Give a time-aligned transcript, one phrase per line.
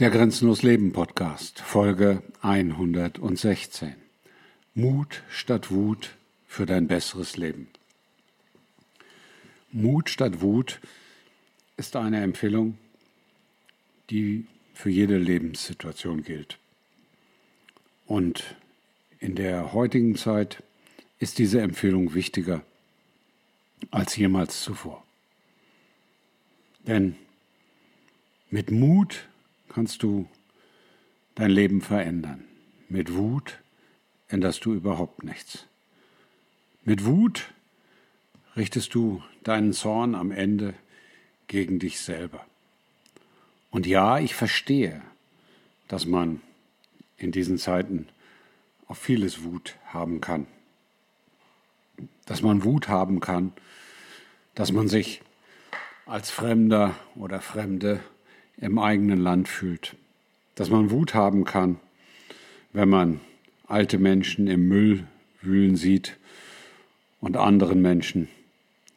[0.00, 3.96] Der Grenzenlos Leben Podcast, Folge 116.
[4.72, 7.68] Mut statt Wut für dein besseres Leben.
[9.72, 10.80] Mut statt Wut
[11.76, 12.78] ist eine Empfehlung,
[14.08, 16.56] die für jede Lebenssituation gilt.
[18.06, 18.56] Und
[19.18, 20.62] in der heutigen Zeit
[21.18, 22.62] ist diese Empfehlung wichtiger
[23.90, 25.04] als jemals zuvor.
[26.86, 27.16] Denn
[28.48, 29.26] mit Mut
[29.70, 30.28] kannst du
[31.34, 32.44] dein Leben verändern.
[32.88, 33.58] Mit Wut
[34.28, 35.66] änderst du überhaupt nichts.
[36.84, 37.52] Mit Wut
[38.56, 40.74] richtest du deinen Zorn am Ende
[41.46, 42.44] gegen dich selber.
[43.70, 45.00] Und ja, ich verstehe,
[45.88, 46.40] dass man
[47.16, 48.08] in diesen Zeiten
[48.88, 50.46] auf vieles Wut haben kann.
[52.26, 53.52] Dass man Wut haben kann,
[54.54, 55.22] dass man sich
[56.06, 58.00] als Fremder oder Fremde
[58.60, 59.96] im eigenen Land fühlt.
[60.54, 61.80] Dass man Wut haben kann,
[62.72, 63.20] wenn man
[63.66, 65.06] alte Menschen im Müll
[65.42, 66.16] wühlen sieht
[67.20, 68.28] und anderen Menschen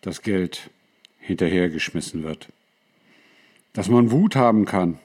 [0.01, 0.69] das Geld
[1.19, 2.49] hinterhergeschmissen wird.
[3.71, 4.99] Dass man Wut haben kann,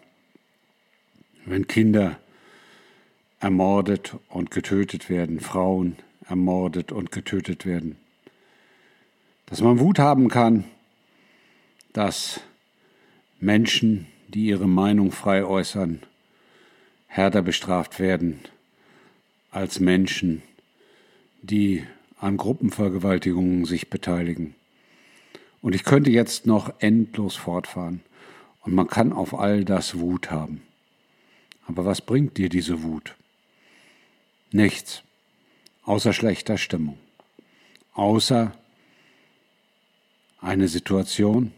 [1.46, 2.18] wenn Kinder
[3.40, 5.96] ermordet und getötet werden, Frauen
[6.28, 7.96] ermordet und getötet werden.
[9.46, 10.64] Dass man Wut haben kann,
[11.92, 12.40] dass
[13.40, 16.02] Menschen die ihre Meinung frei äußern,
[17.06, 18.40] härter bestraft werden
[19.50, 20.42] als Menschen,
[21.42, 21.84] die
[22.20, 24.54] an Gruppenvergewaltigungen sich beteiligen.
[25.62, 28.00] Und ich könnte jetzt noch endlos fortfahren.
[28.62, 30.62] Und man kann auf all das Wut haben.
[31.66, 33.14] Aber was bringt dir diese Wut?
[34.50, 35.02] Nichts,
[35.84, 36.98] außer schlechter Stimmung,
[37.94, 38.52] außer
[40.40, 41.52] eine Situation,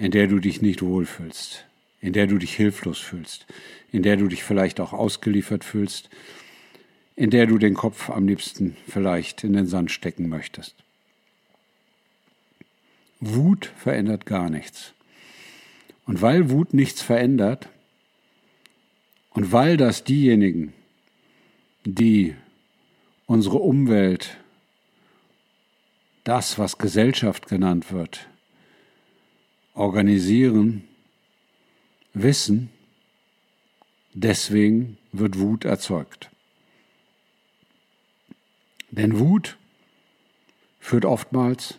[0.00, 1.66] in der du dich nicht wohlfühlst,
[2.00, 3.46] in der du dich hilflos fühlst,
[3.92, 6.08] in der du dich vielleicht auch ausgeliefert fühlst,
[7.16, 10.74] in der du den Kopf am liebsten vielleicht in den Sand stecken möchtest.
[13.20, 14.94] Wut verändert gar nichts.
[16.06, 17.68] Und weil Wut nichts verändert
[19.32, 20.72] und weil das diejenigen,
[21.84, 22.34] die
[23.26, 24.38] unsere Umwelt,
[26.24, 28.30] das, was Gesellschaft genannt wird,
[29.74, 30.84] organisieren,
[32.12, 32.70] wissen,
[34.14, 36.30] deswegen wird Wut erzeugt.
[38.90, 39.56] Denn Wut
[40.80, 41.78] führt oftmals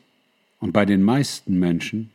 [0.60, 2.12] und bei den meisten Menschen,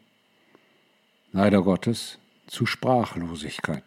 [1.32, 3.84] leider Gottes, zu Sprachlosigkeit.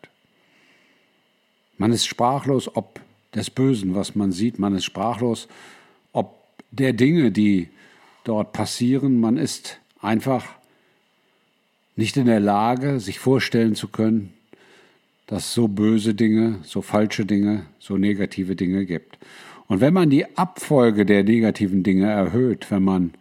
[1.78, 3.00] Man ist sprachlos ob
[3.34, 5.48] des Bösen, was man sieht, man ist sprachlos
[6.12, 6.36] ob
[6.72, 7.70] der Dinge, die
[8.24, 10.59] dort passieren, man ist einfach
[12.00, 14.34] nicht in der Lage, sich vorstellen zu können,
[15.28, 19.18] dass es so böse Dinge, so falsche Dinge, so negative Dinge gibt.
[19.68, 23.14] Und wenn man die Abfolge der negativen Dinge erhöht, wenn man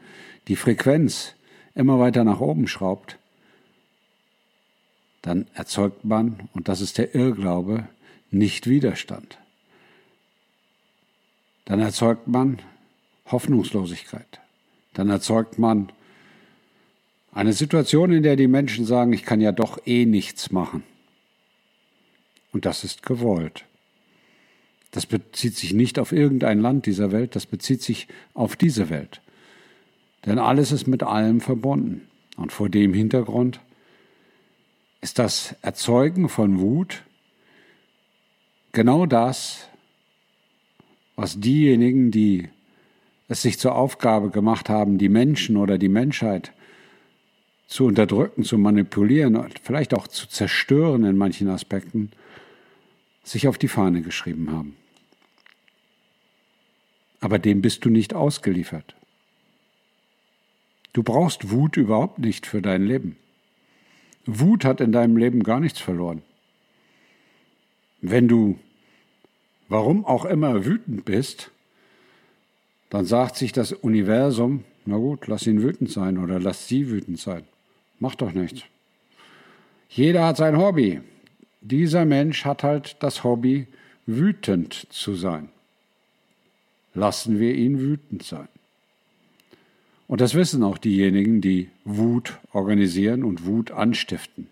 [0.46, 1.34] die Frequenz
[1.74, 3.18] immer weiter nach oben schraubt,
[5.22, 7.88] dann erzeugt man, und das ist der Irrglaube,
[8.30, 9.38] nicht Widerstand.
[11.64, 12.60] Dann erzeugt man
[13.26, 14.40] Hoffnungslosigkeit.
[14.94, 15.90] Dann erzeugt man
[17.32, 20.82] eine Situation, in der die Menschen sagen, ich kann ja doch eh nichts machen.
[22.52, 23.64] Und das ist gewollt.
[24.90, 29.20] Das bezieht sich nicht auf irgendein Land dieser Welt, das bezieht sich auf diese Welt.
[30.24, 32.08] Denn alles ist mit allem verbunden.
[32.36, 33.60] Und vor dem Hintergrund
[35.00, 37.04] ist das Erzeugen von Wut
[38.72, 39.68] genau das,
[41.16, 42.48] was diejenigen, die
[43.28, 46.52] es sich zur Aufgabe gemacht haben, die Menschen oder die Menschheit
[47.68, 52.10] zu unterdrücken, zu manipulieren und vielleicht auch zu zerstören in manchen Aspekten,
[53.22, 54.74] sich auf die Fahne geschrieben haben.
[57.20, 58.94] Aber dem bist du nicht ausgeliefert.
[60.94, 63.16] Du brauchst Wut überhaupt nicht für dein Leben.
[64.24, 66.22] Wut hat in deinem Leben gar nichts verloren.
[68.00, 68.58] Wenn du,
[69.68, 71.50] warum auch immer, wütend bist,
[72.88, 77.18] dann sagt sich das Universum, na gut, lass ihn wütend sein oder lass sie wütend
[77.18, 77.44] sein.
[78.00, 78.62] Macht doch nichts.
[79.88, 81.00] Jeder hat sein Hobby.
[81.60, 83.66] Dieser Mensch hat halt das Hobby,
[84.06, 85.48] wütend zu sein.
[86.94, 88.48] Lassen wir ihn wütend sein.
[90.06, 94.48] Und das wissen auch diejenigen, die Wut organisieren und Wut anstiften.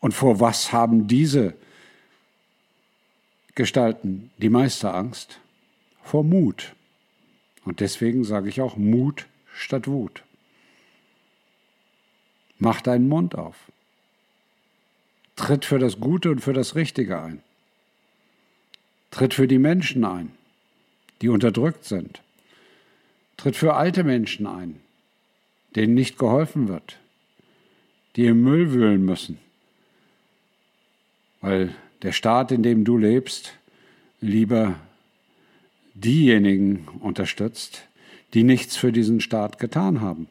[0.00, 1.54] Und vor was haben diese
[3.54, 5.40] Gestalten die meiste Angst?
[6.04, 6.74] Vor Mut.
[7.64, 10.22] Und deswegen sage ich auch Mut statt Wut.
[12.58, 13.56] Mach deinen Mund auf.
[15.36, 17.40] Tritt für das Gute und für das Richtige ein.
[19.10, 20.32] Tritt für die Menschen ein,
[21.22, 22.20] die unterdrückt sind.
[23.36, 24.80] Tritt für alte Menschen ein,
[25.76, 26.98] denen nicht geholfen wird,
[28.16, 29.38] die im Müll wühlen müssen,
[31.40, 33.54] weil der Staat, in dem du lebst,
[34.20, 34.74] lieber
[35.94, 37.86] diejenigen unterstützt,
[38.34, 40.28] die nichts für diesen Staat getan haben.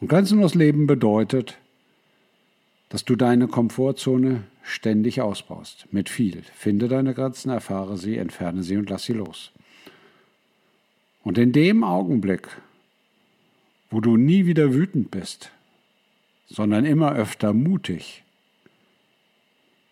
[0.00, 1.58] Und grenzenlos Leben bedeutet,
[2.88, 6.42] dass du deine Komfortzone ständig ausbaust, mit viel.
[6.54, 9.52] Finde deine Grenzen, erfahre sie, entferne sie und lass sie los.
[11.24, 12.48] Und in dem Augenblick,
[13.90, 15.50] wo du nie wieder wütend bist,
[16.48, 18.22] sondern immer öfter mutig,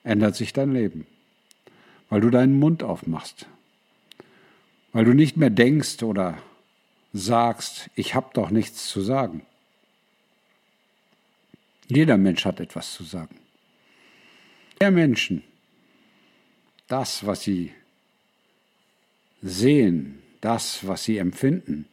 [0.05, 1.07] ändert sich dein Leben,
[2.09, 3.49] weil du deinen Mund aufmachst,
[4.93, 6.39] weil du nicht mehr denkst oder
[7.13, 9.43] sagst, ich habe doch nichts zu sagen.
[11.89, 13.39] Jeder Mensch hat etwas zu sagen.
[14.81, 15.43] Der Menschen,
[16.89, 17.73] das, was sie
[19.43, 21.87] sehen, das, was sie empfinden,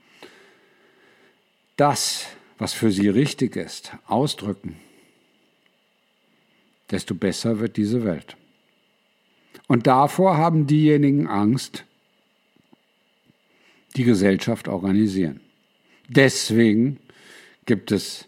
[1.76, 2.28] das,
[2.58, 4.78] was für sie richtig ist, ausdrücken,
[6.90, 8.38] desto besser wird diese Welt.
[9.68, 11.86] Und davor haben diejenigen Angst,
[13.96, 15.42] die Gesellschaft organisieren.
[16.08, 17.00] Deswegen
[17.66, 18.28] gibt es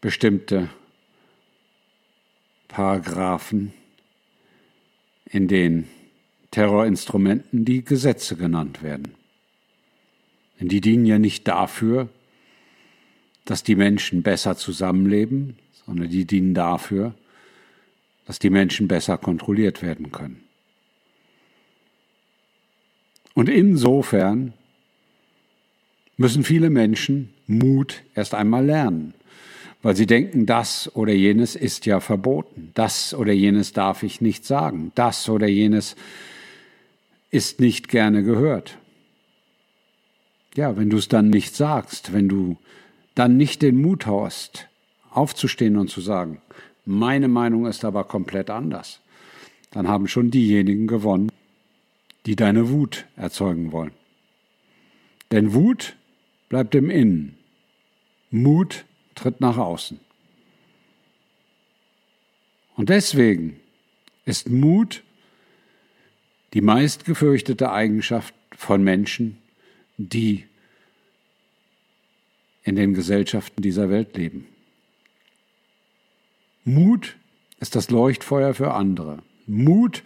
[0.00, 0.70] bestimmte
[2.70, 3.72] Paragraphen,
[5.24, 5.88] in den
[6.50, 9.14] Terrorinstrumenten die Gesetze genannt werden.
[10.58, 12.08] Denn die dienen ja nicht dafür,
[13.44, 17.14] dass die Menschen besser zusammenleben, sondern die dienen dafür,
[18.26, 20.42] dass die Menschen besser kontrolliert werden können.
[23.34, 24.52] Und insofern
[26.16, 29.14] müssen viele Menschen Mut erst einmal lernen
[29.82, 34.44] weil sie denken, das oder jenes ist ja verboten, das oder jenes darf ich nicht
[34.44, 35.96] sagen, das oder jenes
[37.30, 38.76] ist nicht gerne gehört.
[40.54, 42.56] Ja, wenn du es dann nicht sagst, wenn du
[43.14, 44.68] dann nicht den Mut hast,
[45.10, 46.42] aufzustehen und zu sagen,
[46.84, 49.00] meine Meinung ist aber komplett anders,
[49.70, 51.30] dann haben schon diejenigen gewonnen,
[52.26, 53.92] die deine Wut erzeugen wollen.
[55.30, 55.96] Denn Wut
[56.48, 57.36] bleibt im Innen.
[58.30, 60.00] Mut tritt nach außen.
[62.76, 63.60] Und deswegen
[64.24, 65.02] ist Mut
[66.54, 69.38] die meist gefürchtete Eigenschaft von Menschen,
[69.96, 70.46] die
[72.64, 74.46] in den Gesellschaften dieser Welt leben.
[76.64, 77.16] Mut
[77.58, 79.22] ist das Leuchtfeuer für andere.
[79.46, 80.02] Mut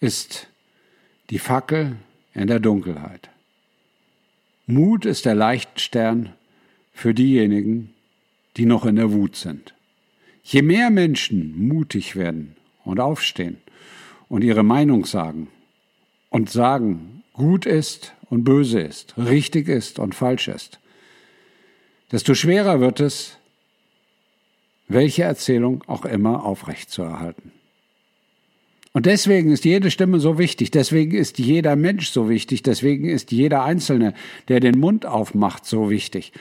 [0.00, 0.48] ist
[1.30, 1.96] die Fackel
[2.34, 3.30] in der Dunkelheit.
[4.66, 6.32] Mut ist der Leichtstern
[6.92, 7.94] für diejenigen,
[8.56, 9.74] die noch in der Wut sind.
[10.42, 13.58] Je mehr Menschen mutig werden und aufstehen
[14.28, 15.48] und ihre Meinung sagen
[16.30, 20.80] und sagen, gut ist und böse ist, richtig ist und falsch ist,
[22.10, 23.38] desto schwerer wird es,
[24.88, 27.52] welche Erzählung auch immer aufrechtzuerhalten.
[28.92, 33.32] Und deswegen ist jede Stimme so wichtig, deswegen ist jeder Mensch so wichtig, deswegen ist
[33.32, 34.12] jeder Einzelne,
[34.48, 36.32] der den Mund aufmacht, so wichtig.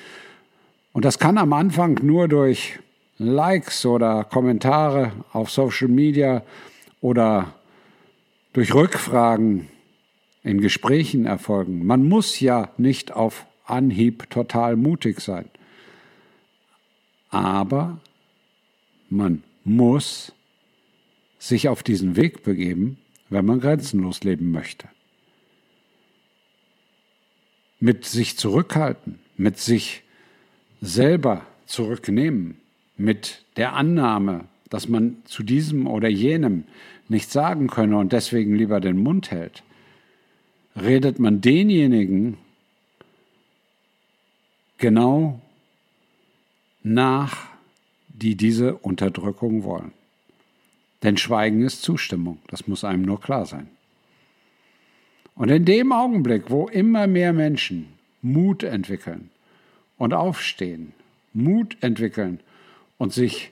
[0.93, 2.79] Und das kann am Anfang nur durch
[3.17, 6.43] Likes oder Kommentare auf Social Media
[6.99, 7.53] oder
[8.53, 9.67] durch Rückfragen
[10.43, 11.85] in Gesprächen erfolgen.
[11.85, 15.45] Man muss ja nicht auf Anhieb total mutig sein.
[17.29, 17.99] Aber
[19.09, 20.33] man muss
[21.39, 22.97] sich auf diesen Weg begeben,
[23.29, 24.87] wenn man grenzenlos leben möchte.
[27.79, 30.03] Mit sich zurückhalten, mit sich
[30.81, 32.57] selber zurücknehmen
[32.97, 36.65] mit der Annahme, dass man zu diesem oder jenem
[37.07, 39.63] nichts sagen könne und deswegen lieber den Mund hält,
[40.75, 42.37] redet man denjenigen
[44.77, 45.39] genau
[46.83, 47.49] nach,
[48.07, 49.91] die diese Unterdrückung wollen.
[51.03, 53.67] Denn Schweigen ist Zustimmung, das muss einem nur klar sein.
[55.35, 57.87] Und in dem Augenblick, wo immer mehr Menschen
[58.21, 59.29] Mut entwickeln,
[60.01, 60.93] und aufstehen,
[61.31, 62.39] Mut entwickeln
[62.97, 63.51] und sich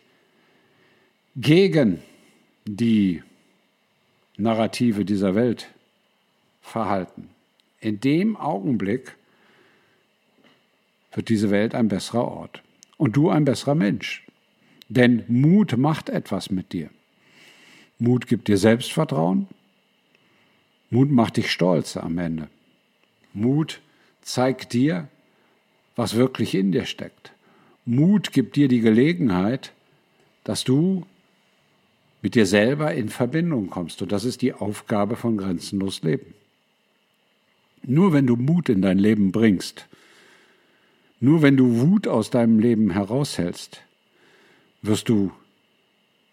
[1.36, 2.02] gegen
[2.66, 3.22] die
[4.36, 5.70] Narrative dieser Welt
[6.64, 7.30] verhalten.
[7.82, 9.16] In dem Augenblick
[11.14, 12.64] wird diese Welt ein besserer Ort
[12.98, 14.26] und du ein besserer Mensch.
[14.88, 16.90] Denn Mut macht etwas mit dir.
[18.00, 19.48] Mut gibt dir Selbstvertrauen.
[20.90, 22.48] Mut macht dich stolz am Ende.
[23.34, 23.82] Mut
[24.24, 25.10] zeigt dir,
[26.00, 27.34] was wirklich in dir steckt.
[27.84, 29.74] Mut gibt dir die Gelegenheit,
[30.46, 31.06] dass du
[32.22, 34.02] mit dir selber in Verbindung kommst.
[34.02, 36.34] Und das ist die Aufgabe von grenzenlos Leben.
[37.84, 39.88] Nur wenn du Mut in dein Leben bringst,
[41.20, 43.82] nur wenn du Wut aus deinem Leben heraushältst,
[44.82, 45.34] wirst du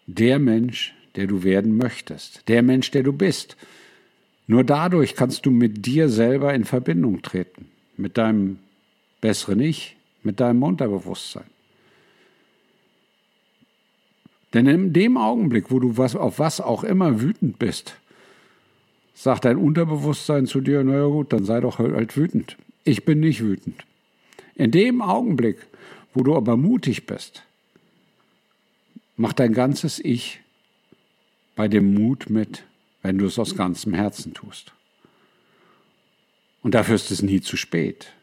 [0.05, 3.57] der Mensch, der du werden möchtest, der Mensch, der du bist.
[4.47, 8.59] Nur dadurch kannst du mit dir selber in Verbindung treten, mit deinem
[9.21, 11.45] besseren Ich, mit deinem Unterbewusstsein.
[14.53, 17.95] Denn in dem Augenblick, wo du was, auf was auch immer wütend bist,
[19.13, 22.57] sagt dein Unterbewusstsein zu dir, naja gut, dann sei doch halt wütend.
[22.83, 23.83] Ich bin nicht wütend.
[24.55, 25.57] In dem Augenblick,
[26.13, 27.43] wo du aber mutig bist,
[29.17, 30.39] macht dein ganzes Ich
[31.55, 32.63] bei dem Mut mit,
[33.01, 34.71] wenn du es aus ganzem Herzen tust.
[36.61, 38.13] Und dafür ist es nie zu spät.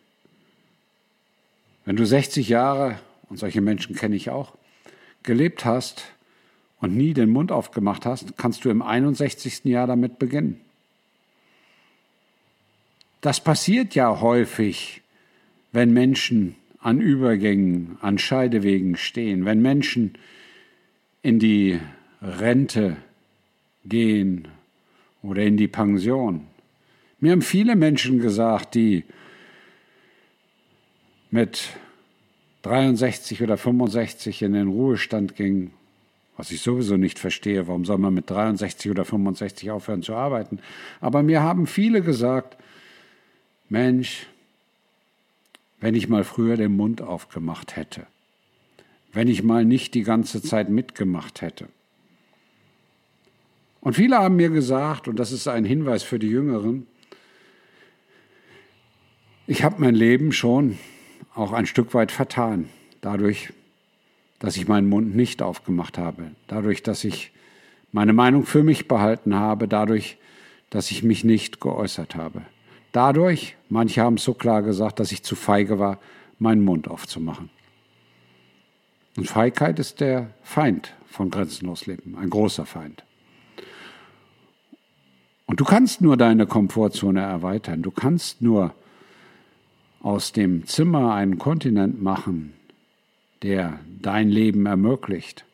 [1.85, 2.99] Wenn du 60 Jahre,
[3.29, 4.57] und solche Menschen kenne ich auch,
[5.23, 6.05] gelebt hast
[6.81, 9.65] und nie den Mund aufgemacht hast, kannst du im 61.
[9.65, 10.61] Jahr damit beginnen.
[13.21, 15.03] Das passiert ja häufig,
[15.73, 20.15] wenn Menschen an Übergängen, an Scheidewegen stehen, wenn Menschen
[21.23, 21.81] in die
[22.21, 22.99] Rente
[23.87, 24.49] gehen
[25.23, 26.47] oder in die Pension.
[27.21, 29.05] Mir haben viele Menschen gesagt, die
[31.35, 31.71] mit
[32.63, 35.73] 63 oder 65 in den Ruhestand gingen,
[36.37, 40.61] was ich sowieso nicht verstehe, warum soll man mit 63 oder 65 aufhören zu arbeiten?
[41.01, 42.57] Aber mir haben viele gesagt,
[43.69, 44.29] Mensch,
[45.81, 48.07] wenn ich mal früher den Mund aufgemacht hätte,
[49.13, 51.67] wenn ich mal nicht die ganze Zeit mitgemacht hätte.
[53.81, 56.87] Und viele haben mir gesagt, und das ist ein Hinweis für die Jüngeren,
[59.49, 60.79] ich habe mein Leben schon
[61.35, 62.69] auch ein Stück weit vertan,
[63.01, 63.53] dadurch,
[64.39, 67.33] dass ich meinen Mund nicht aufgemacht habe, dadurch, dass ich
[67.93, 70.19] meine Meinung für mich behalten habe, dadurch,
[70.71, 72.43] dass ich mich nicht geäußert habe.
[72.93, 75.99] Dadurch, manche haben es so klar gesagt, dass ich zu feige war,
[76.39, 77.51] meinen Mund aufzumachen.
[79.17, 83.05] Und Feigheit ist der Feind von grenzenlos Leben, ein großer Feind.
[85.47, 87.83] Und du kannst nur deine Komfortzone erweitern.
[87.83, 88.75] Du kannst nur
[90.05, 92.53] aus dem Zimmer einen Kontinent machen,
[93.43, 95.47] der dein Leben ermöglicht.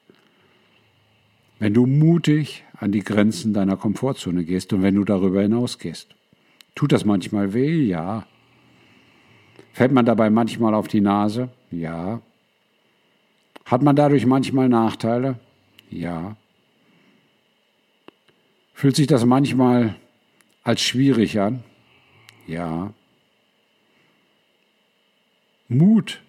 [1.60, 6.16] Wenn du mutig an die Grenzen deiner Komfortzone gehst und wenn du darüber hinausgehst.
[6.74, 7.84] Tut das manchmal weh?
[7.84, 8.26] Ja.
[9.72, 11.50] Fällt man dabei manchmal auf die Nase?
[11.70, 12.20] Ja.
[13.66, 15.38] Hat man dadurch manchmal Nachteile?
[15.90, 16.36] Ja.
[18.74, 19.94] Fühlt sich das manchmal
[20.64, 21.62] als schwierig an?
[22.48, 22.94] Ja.
[25.70, 26.20] Mut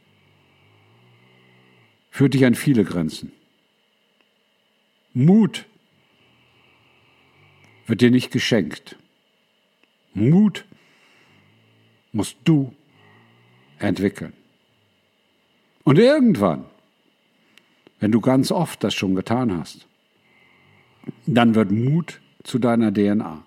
[2.09, 3.33] führt dich an viele Grenzen.
[5.13, 5.65] Mut
[7.87, 8.95] wird dir nicht geschenkt.
[10.13, 10.63] Mut
[12.13, 12.73] musst du
[13.79, 14.31] entwickeln.
[15.83, 16.63] Und irgendwann
[18.01, 19.85] wenn du ganz oft das schon getan hast,
[21.27, 23.43] dann wird Mut zu deiner DNA.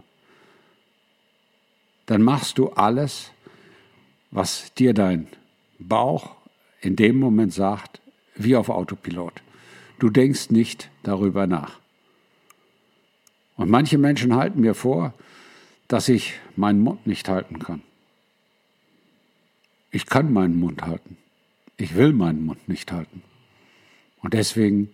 [2.07, 3.33] Dann machst du alles,
[4.31, 5.27] was dir dein
[5.89, 6.37] Bauch
[6.81, 8.01] in dem Moment sagt,
[8.35, 9.43] wie auf Autopilot.
[9.99, 11.79] Du denkst nicht darüber nach.
[13.57, 15.15] Und manche Menschen halten mir vor,
[15.89, 17.83] dass ich meinen Mund nicht halten kann.
[19.91, 21.17] Ich kann meinen Mund halten.
[21.77, 23.23] Ich will meinen Mund nicht halten.
[24.23, 24.91] Und deswegen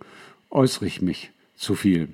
[0.51, 2.09] äußere ich mich zu viel.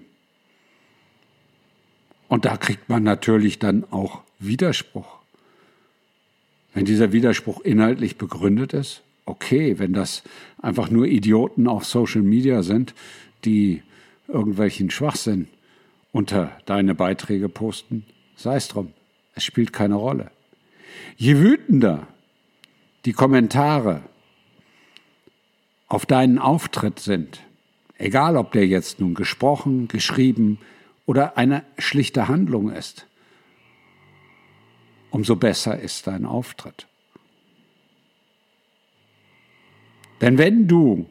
[2.28, 5.15] Und da kriegt man natürlich dann auch Widerspruch.
[6.76, 10.22] Wenn dieser Widerspruch inhaltlich begründet ist, okay, wenn das
[10.60, 12.94] einfach nur Idioten auf Social Media sind,
[13.46, 13.82] die
[14.28, 15.48] irgendwelchen Schwachsinn
[16.12, 18.04] unter deine Beiträge posten,
[18.36, 18.92] sei es drum,
[19.34, 20.30] es spielt keine Rolle.
[21.16, 22.08] Je wütender
[23.06, 24.02] die Kommentare
[25.88, 27.40] auf deinen Auftritt sind,
[27.96, 30.58] egal ob der jetzt nun gesprochen, geschrieben
[31.06, 33.06] oder eine schlichte Handlung ist,
[35.16, 36.86] umso besser ist dein Auftritt.
[40.20, 41.08] Denn wenn du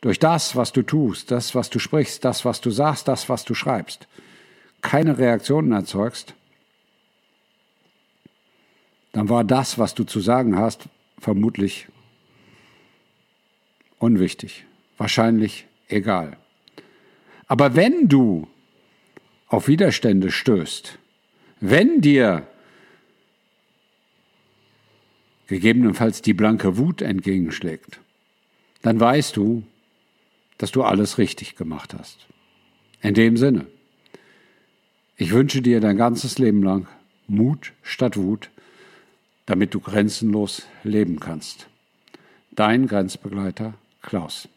[0.00, 3.44] durch das, was du tust, das, was du sprichst, das, was du sagst, das, was
[3.44, 4.08] du schreibst,
[4.82, 6.34] keine Reaktionen erzeugst,
[9.12, 10.88] dann war das, was du zu sagen hast,
[11.20, 11.86] vermutlich
[14.00, 14.66] unwichtig,
[14.98, 16.38] wahrscheinlich egal.
[17.46, 18.48] Aber wenn du
[19.46, 20.98] auf Widerstände stößt,
[21.60, 22.48] wenn dir
[25.46, 28.00] gegebenenfalls die blanke Wut entgegenschlägt,
[28.82, 29.62] dann weißt du,
[30.58, 32.26] dass du alles richtig gemacht hast.
[33.02, 33.66] In dem Sinne,
[35.16, 36.86] ich wünsche dir dein ganzes Leben lang
[37.26, 38.50] Mut statt Wut,
[39.46, 41.68] damit du grenzenlos leben kannst.
[42.50, 44.48] Dein Grenzbegleiter Klaus.